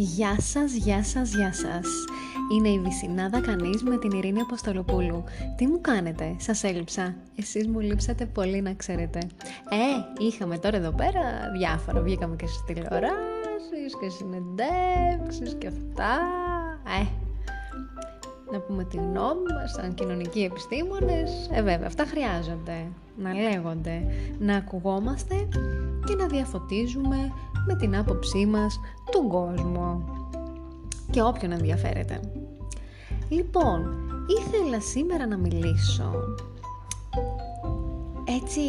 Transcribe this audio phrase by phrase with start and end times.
[0.00, 1.86] Γεια σας, γεια σας, γεια σας.
[2.52, 5.24] Είναι η Βυσινάδα Κανείς με την Ειρήνη Αποστολοπούλου.
[5.56, 7.14] Τι μου κάνετε, σας έλειψα.
[7.36, 9.18] Εσείς μου λείψατε πολύ να ξέρετε.
[9.68, 11.20] Ε, είχαμε τώρα εδώ πέρα
[11.58, 12.00] διάφορα.
[12.00, 16.18] Βγήκαμε και στις τηλεοράσεις και συνεντεύξεις και αυτά.
[17.00, 17.06] Ε,
[18.52, 21.48] να πούμε τη γνώμη μας σαν κοινωνικοί επιστήμονες.
[21.52, 22.86] Ε, βέβαια, αυτά χρειάζονται
[23.18, 24.02] να λέγονται,
[24.38, 25.48] να ακουγόμαστε
[26.06, 27.32] και να διαφωτίζουμε
[27.66, 30.04] με την άποψή μας τον κόσμο
[31.10, 32.20] και όποιον ενδιαφέρεται.
[33.28, 33.96] Λοιπόν,
[34.38, 36.12] ήθελα σήμερα να μιλήσω
[38.42, 38.60] έτσι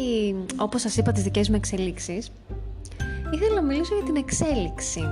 [0.56, 2.32] όπως σας είπα τις δικές μου εξελίξεις
[3.30, 5.02] ήθελα να μιλήσω για την εξέλιξη.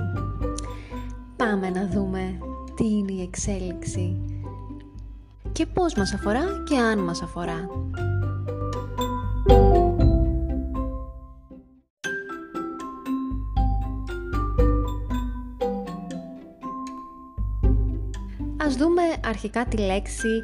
[1.35, 2.37] Πάμε να δούμε
[2.75, 4.17] τι είναι η εξέλιξη
[5.51, 7.69] και πώς μας αφορά και αν μας αφορά.
[18.79, 20.41] Δούμε αρχικά τη λέξη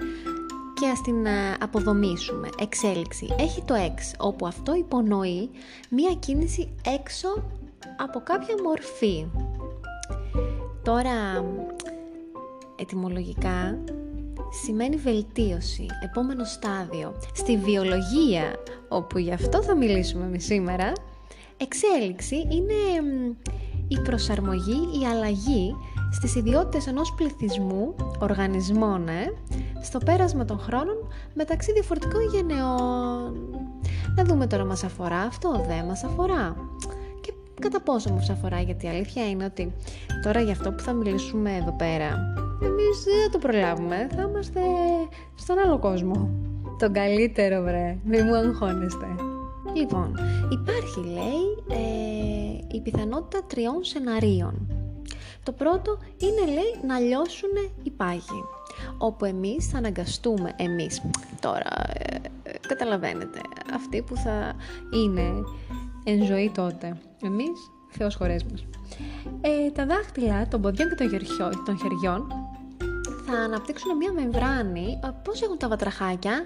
[0.80, 2.50] και ας την ε, αποδομήσουμε.
[2.60, 3.36] Εξέλιξη.
[3.40, 5.50] Έχει το X, όπου αυτό υπονοεί
[5.90, 7.28] μία κίνηση έξω
[7.98, 9.26] από κάποια μορφή.
[10.84, 11.46] Τώρα,
[12.76, 13.78] ετυμολογικά,
[14.64, 17.16] σημαίνει βελτίωση, επόμενο στάδιο.
[17.34, 18.56] Στη βιολογία,
[18.88, 20.92] όπου γι' αυτό θα μιλήσουμε εμείς σήμερα,
[21.58, 22.74] εξέλιξη είναι
[23.88, 25.76] η προσαρμογή, η αλλαγή
[26.12, 29.34] στις ιδιότητες ενός πληθυσμού, οργανισμών, ε,
[29.82, 30.96] στο πέρασμα των χρόνων
[31.34, 33.34] μεταξύ διαφορετικών γενεών.
[34.16, 36.56] Να δούμε τώρα μας αφορά αυτό, δεν μας αφορά;
[37.22, 39.74] Και κατά πόσο μας αφορά, γιατί η αλήθεια είναι ότι
[40.24, 44.60] τώρα για αυτό που θα μιλήσουμε εδώ πέρα, εμείς δεν το προλάβουμε, θα είμαστε
[45.36, 46.30] στον άλλο κόσμο.
[46.80, 49.06] Τον καλύτερο βρε, μη μου αγχώνεστε.
[49.76, 50.16] Λοιπόν,
[50.50, 54.75] υπάρχει λέει ε, η πιθανότητα τριών σεναρίων.
[55.46, 57.50] Το πρώτο είναι λέει να λιώσουν
[57.84, 58.44] οι πάγοι
[58.98, 61.02] όπου εμείς θα αναγκαστούμε εμείς
[61.40, 63.42] τώρα ε, καταλαβαίνετε
[63.74, 64.54] αυτοί που θα
[64.94, 65.32] είναι
[66.04, 68.66] εν ζωή τότε εμείς Θεός χωρές μας
[69.42, 70.96] ε, τα δάχτυλα των ποδιών και
[71.66, 72.28] των χεριών
[73.26, 75.00] θα αναπτύξουν μια μεμβράνη.
[75.24, 76.44] Πώς έχουν τα βατραχάκια;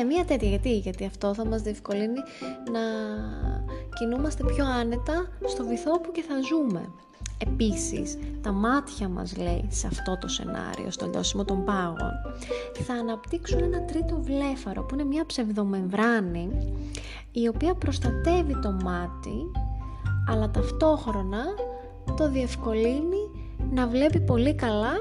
[0.00, 0.48] Ε, μια τέτοια.
[0.48, 2.20] Γιατί; Γιατί αυτό θα μας διευκολύνει
[2.72, 2.80] να
[3.98, 6.92] κινούμαστε πιο άνετα στο βυθό που και θα ζούμε.
[7.46, 12.12] Επίσης, τα μάτια μας λέει σε αυτό το σενάριο, στο λιώσιμο των πάγων,
[12.86, 16.72] θα αναπτύξουν ένα τρίτο βλέφαρο που είναι μια ψευδομεμβράνη
[17.32, 19.50] η οποία προστατεύει το μάτι
[20.28, 21.44] αλλά ταυτόχρονα
[22.16, 23.30] το διευκολύνει
[23.72, 24.92] να βλέπει πολύ καλά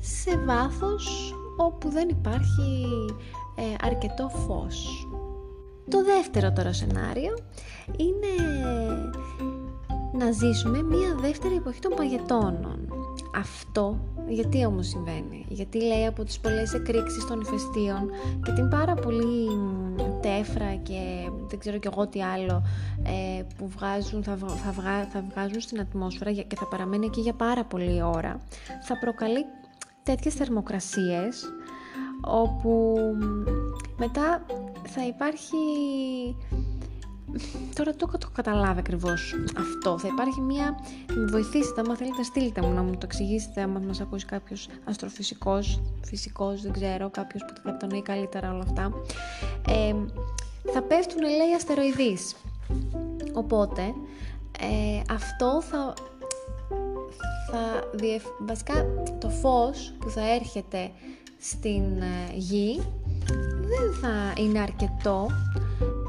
[0.00, 2.86] σε βάθος όπου δεν υπάρχει
[3.56, 5.08] ε, αρκετό φως.
[5.90, 7.34] Το δεύτερο τώρα σενάριο
[7.96, 8.44] είναι
[10.12, 12.78] να ζήσουμε μία δεύτερη εποχή των παγετώνων.
[13.36, 13.98] Αυτό
[14.28, 18.10] γιατί όμως συμβαίνει, γιατί λέει από τις πολλές εκρήξεις των ηφαιστείων
[18.44, 19.48] και την πάρα πολύ
[20.20, 22.62] τέφρα και δεν ξέρω κι εγώ τι άλλο
[23.02, 24.72] ε, που βγάζουν, θα, θα,
[25.12, 28.40] θα βγάζουν στην ατμόσφαιρα και θα παραμένει εκεί για πάρα πολλή ώρα,
[28.82, 29.44] θα προκαλεί
[30.02, 31.44] τέτοιες θερμοκρασίες
[32.24, 32.96] όπου
[33.96, 34.42] μετά
[34.82, 35.56] θα υπάρχει
[37.74, 39.98] τώρα το έχω καταλάβει ακριβώς αυτό.
[39.98, 40.78] Θα υπάρχει μία.
[41.14, 43.62] Με βοηθήσετε, άμα θέλετε, στείλτε μου να μου το εξηγήσετε.
[43.62, 48.92] Άμα μας ακούσει κάποιος αστροφυσικός, φυσικός, δεν ξέρω, κάποιος που θα τον καλύτερα όλα αυτά.
[49.68, 49.94] Ε,
[50.72, 52.36] θα πέφτουν, λέει, αστεροειδείς.
[53.32, 53.82] Οπότε,
[54.60, 55.92] ε, αυτό θα,
[57.50, 57.90] θα
[58.38, 58.86] βασικά
[59.20, 60.90] το φως που θα έρχεται
[61.38, 62.80] στην ε, γη
[63.70, 65.26] δεν θα είναι αρκετό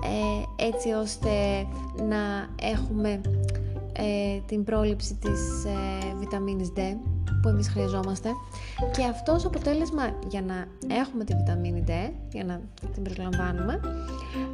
[0.03, 1.29] ε, έτσι ώστε
[2.09, 3.21] να έχουμε
[3.93, 6.79] ε, την πρόληψη της ε, βιταμίνης D
[7.41, 8.29] που εμείς χρειαζόμαστε
[8.91, 11.91] και αυτός ως αποτέλεσμα για να έχουμε τη βιταμίνη D,
[12.31, 12.61] για να
[12.93, 13.79] την προσλαμβάνουμε,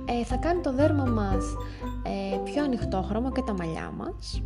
[0.06, 1.46] ε, θα κάνει το δέρμα μας
[2.04, 4.42] ε, πιο ανοιχτόχρωμο και τα μαλλιά μας.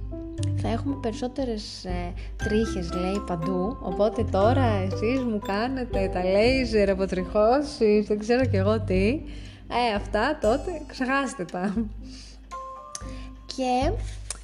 [0.55, 8.07] Θα έχουμε περισσότερες ε, τρίχες, λέει, παντού, οπότε τώρα εσείς μου κάνετε τα λέιζερ αποτριχώσεις,
[8.07, 9.21] δεν ξέρω κι εγώ τι.
[9.73, 11.73] Ε, αυτά τότε ξεχάστε τα.
[13.55, 13.91] Και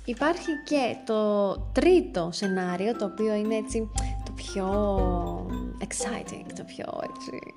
[0.05, 3.89] υπάρχει και το τρίτο σενάριο, το οποίο είναι έτσι
[4.25, 4.67] το πιο
[5.79, 7.53] exciting, το πιο έτσι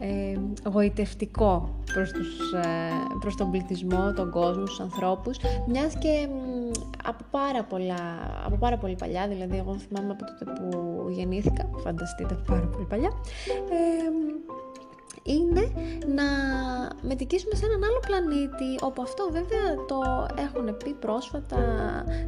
[0.00, 0.38] ε,
[0.70, 2.90] γοητευτικό προς, τους, ε,
[3.20, 5.38] προς τον πληθυσμό, τον κόσμο, τους ανθρώπους,
[5.68, 6.28] μιας και
[7.04, 7.96] από πάρα, πολλά,
[8.44, 13.10] από πάρα πολύ παλιά, δηλαδή εγώ θυμάμαι από τότε που γεννήθηκα, φανταστείτε πάρα πολύ παλιά,
[13.70, 14.17] ε,
[15.22, 15.72] είναι
[16.14, 16.24] να
[17.02, 21.58] μετικήσουμε σε έναν άλλο πλανήτη, όπου αυτό βέβαια το έχουν πει πρόσφατα,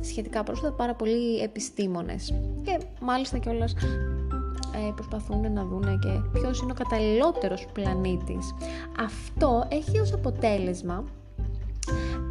[0.00, 2.34] σχετικά πρόσφατα, πάρα πολλοί επιστήμονες.
[2.62, 3.74] Και μάλιστα κιόλας
[4.74, 8.54] ε, προσπαθούν να δουν και ποιος είναι ο καταλληλότερος πλανήτης.
[9.00, 11.04] Αυτό έχει ως αποτέλεσμα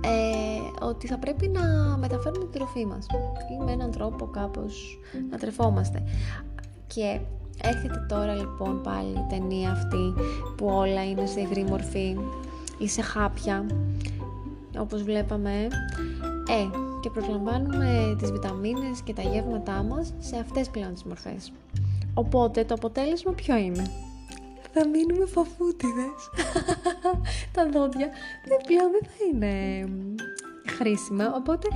[0.01, 1.61] ε, ότι θα πρέπει να
[1.97, 3.05] μεταφέρουμε την τροφή μας
[3.59, 6.03] ή με έναν τρόπο κάπως να τρεφόμαστε.
[6.87, 7.19] Και
[7.63, 10.13] έρχεται τώρα λοιπόν πάλι η ταινία αυτή
[10.57, 12.17] που όλα είναι σε υγρή μορφή
[12.77, 13.65] ή σε χάπια
[14.77, 15.67] όπως βλέπαμε
[16.49, 16.67] ε,
[17.01, 21.51] και προσλαμβάνουμε τις βιταμίνες και τα γεύματά μας σε αυτές πλέον τις μορφές.
[22.13, 23.91] Οπότε το αποτέλεσμα ποιο είναι;
[24.73, 26.29] Θα μείνουμε φαφούτιδες.
[27.53, 28.09] τα δόντια
[28.47, 29.85] δεν πλέον δεν θα είναι
[30.69, 31.67] χρήσιμα, οπότε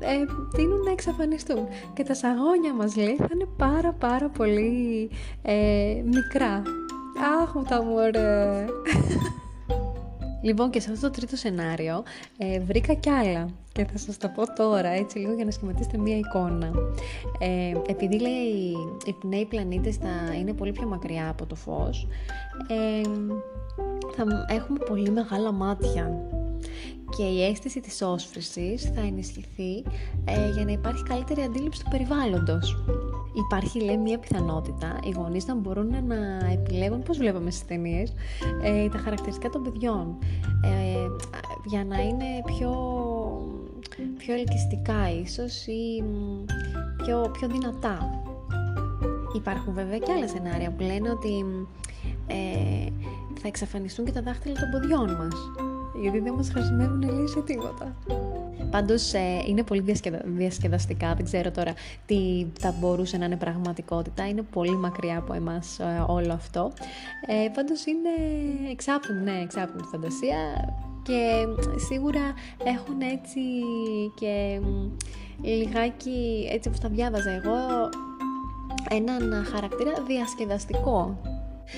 [0.00, 0.24] ε,
[0.56, 1.66] τείνουν να εξαφανιστούν.
[1.94, 5.10] Και τα σαγόνια μας λέει θα είναι πάρα πάρα πολύ
[5.42, 6.62] ε, μικρά.
[7.42, 8.64] Αχ, τα μωρέ.
[10.42, 12.02] Λοιπόν και σε αυτό το τρίτο σενάριο
[12.38, 15.98] ε, βρήκα κι άλλα και θα σας τα πω τώρα έτσι λίγο για να σχηματίσετε
[15.98, 16.70] μία εικόνα.
[17.38, 18.74] Ε, επειδή λέει
[19.04, 22.06] οι νέοι πλανήτες θα είναι πολύ πιο μακριά από το φως,
[22.68, 23.08] ε,
[24.16, 26.20] θα έχουμε πολύ μεγάλα μάτια
[27.20, 29.84] και η αίσθηση της όσφρησης θα ενισχυθεί
[30.24, 32.84] ε, για να υπάρχει καλύτερη αντίληψη του περιβάλλοντος.
[33.46, 36.16] Υπάρχει λέει μια πιθανότητα οι γονείς να μπορούν να
[36.52, 38.14] επιλέγουν, πώς βλέπαμε στις ταινίες,
[38.62, 40.18] ε, τα χαρακτηριστικά των παιδιών
[40.64, 41.06] ε,
[41.64, 42.72] για να είναι πιο,
[44.18, 46.04] πιο ελκυστικά ίσως ή
[47.04, 48.22] πιο, πιο δυνατά.
[49.34, 51.44] Υπάρχουν βέβαια και άλλα σενάρια που λένε ότι
[52.26, 52.88] ε,
[53.40, 55.34] θα εξαφανιστούν και τα δάχτυλα των ποδιών μας
[56.00, 57.96] γιατί δεν μας χρησιμεύουν λέει σε τίποτα.
[58.70, 59.84] Πάντως ε, είναι πολύ
[60.24, 61.72] διασκεδαστικά, δεν ξέρω τώρα
[62.06, 66.72] τι θα μπορούσε να είναι πραγματικότητα, είναι πολύ μακριά από εμάς ε, όλο αυτό.
[67.26, 68.10] Ε, πάντως είναι
[68.70, 70.36] εξάπτουν, ναι, εξάπτουν τη φαντασία
[71.02, 71.46] και
[71.88, 73.40] σίγουρα έχουν έτσι
[74.20, 74.60] και
[75.42, 77.88] λιγάκι, έτσι όπως τα διάβαζα εγώ,
[78.88, 81.20] έναν χαρακτήρα διασκεδαστικό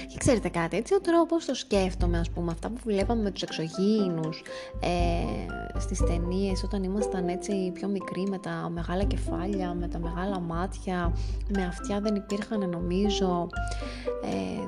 [0.07, 3.43] και ξέρετε κάτι, έτσι ο τρόπος το σκέφτομαι, ας πούμε, αυτά που βλέπαμε με τους
[3.43, 4.43] εξωγήινους
[4.81, 10.41] ε, στις ταινίες όταν ήμασταν έτσι πιο μικροί με τα μεγάλα κεφάλια, με τα μεγάλα
[10.41, 11.17] μάτια,
[11.49, 13.49] με αυτιά δεν υπήρχαν νομίζω,
[14.25, 14.67] ε,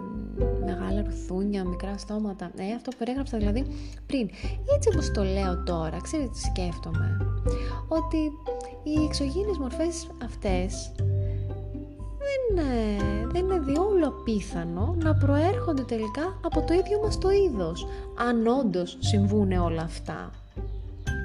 [0.64, 2.50] μεγάλα ρουθούνια, μικρά στόματα.
[2.56, 3.66] Ε, αυτό που περίγραψα δηλαδή
[4.06, 4.30] πριν.
[4.74, 7.16] Έτσι όπως το λέω τώρα, ξέρετε τι σκέφτομαι.
[7.88, 8.18] Ότι
[8.82, 10.92] οι εξωγήινες μορφές αυτές
[12.54, 17.86] δεν, δεν είναι διόλου απίθανο να προέρχονται τελικά από το ίδιο μας το είδος,
[18.28, 20.30] αν όντως συμβούν όλα αυτά.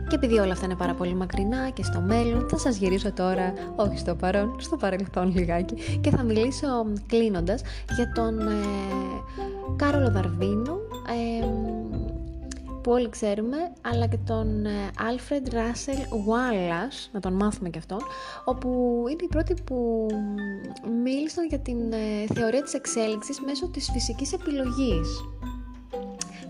[0.10, 3.54] Και επειδή όλα αυτά είναι πάρα πολύ μακρινά και στο μέλλον, θα σας γυρίσω τώρα,
[3.76, 6.68] όχι στο παρόν, στο παρελθόν λιγάκι και θα μιλήσω
[7.08, 7.62] κλείνοντας
[7.96, 8.54] για τον ε,
[9.76, 10.78] Κάρολο Δαρβίνο,
[11.42, 11.46] ε,
[12.90, 14.66] που όλοι ξέρουμε, αλλά και τον
[14.98, 17.98] Alfred Russell Wallace, να τον μάθουμε και αυτόν,
[18.46, 18.70] όπου
[19.10, 20.08] είναι οι πρώτοι που
[21.04, 25.08] μίλησαν για την ε, θεωρία της εξέλιξης μέσω της φυσικής επιλογής.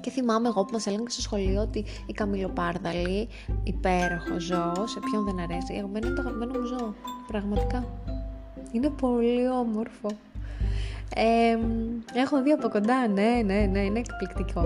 [0.02, 3.28] Και θυμάμαι εγώ που μας έλεγαν στο σχολείο ότι η καμιλοπάρδαλη,
[3.64, 5.74] υπέροχο ζώο, σε ποιον δεν αρέσει.
[5.74, 6.94] Εγώ είναι το αγαπημένο μου ζώο,
[7.28, 7.86] πραγματικά.
[8.72, 10.10] Είναι πολύ όμορφο.
[12.14, 14.62] έχω δει από κοντά, ναι, ναι, ναι, είναι εκπληκτικό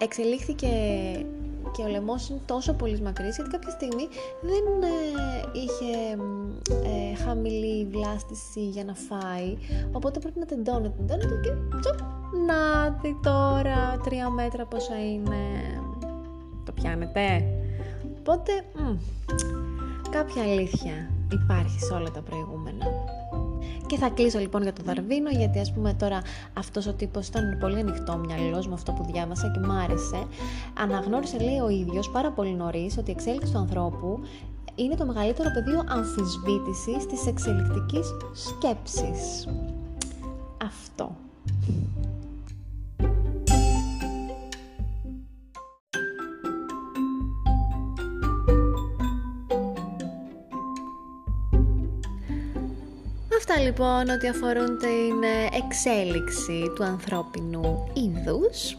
[0.00, 0.68] εξελίχθηκε
[1.72, 4.08] και ο λαιμός είναι τόσο πολύ μακρύς γιατί κάποια στιγμή
[4.40, 4.96] δεν ε,
[5.52, 6.16] είχε
[6.84, 9.56] ε, χαμηλή βλάστηση για να φάει.
[9.92, 11.98] Οπότε πρέπει να τεντώνεται, τεντώνεται και τσοπ,
[12.46, 15.36] να τη τώρα τρία μέτρα πόσα είναι.
[16.64, 17.44] Το πιάνετε;
[18.18, 18.96] Οπότε μ,
[20.10, 22.86] κάποια αλήθεια υπάρχει σε όλα τα προηγούμενα
[23.90, 26.22] και θα κλείσω λοιπόν για το Δαρβίνο, γιατί ας πούμε τώρα
[26.58, 30.26] αυτός ο τύπος ήταν πολύ ανοιχτό μυαλός με αυτό που διάβασα και μ' άρεσε.
[30.78, 34.20] Αναγνώρισε λέει ο ίδιος πάρα πολύ νωρίς ότι η εξέλιξη του ανθρώπου
[34.74, 39.48] είναι το μεγαλύτερο πεδίο αμφισβήτησης της εξελικτικής σκέψης.
[40.64, 41.16] Αυτό.
[53.50, 58.78] Αυτά λοιπόν ότι αφορούν την ε, εξέλιξη του ανθρώπινου είδους.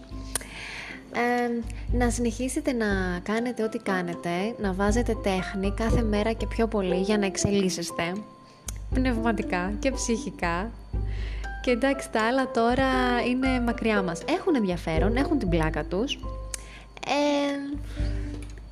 [1.91, 7.17] να συνεχίσετε να κάνετε ό,τι κάνετε, να βάζετε τέχνη κάθε μέρα και πιο πολύ για
[7.17, 8.03] να εξελίσσεστε
[8.93, 10.71] πνευματικά και ψυχικά.
[11.61, 12.89] Και εντάξει τα άλλα τώρα
[13.29, 14.21] είναι μακριά μας.
[14.29, 16.13] Έχουν ενδιαφέρον, έχουν την πλάκα τους.
[17.07, 17.77] Ε,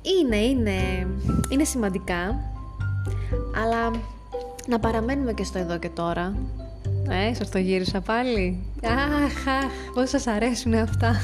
[0.02, 1.06] είναι, είναι,
[1.52, 2.40] είναι σημαντικά,
[3.62, 3.90] αλλά
[4.70, 6.34] να παραμένουμε και στο εδώ και τώρα.
[7.08, 8.58] Ε, σας το γύρισα πάλι.
[8.84, 11.14] Αχ, αχ, πώς σας αρέσουν αυτά.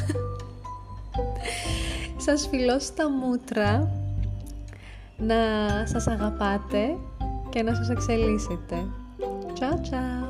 [2.26, 3.90] σας φιλώ στα μούτρα
[5.16, 5.34] να
[5.84, 6.96] σας αγαπάτε
[7.48, 8.76] και να σας εξελίσσετε.
[9.58, 10.25] Ciao ciao!